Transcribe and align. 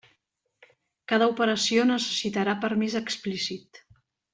Cada 1.13 1.27
operació 1.33 1.85
necessitarà 1.93 2.59
permís 2.67 3.01
explícit. 3.05 3.85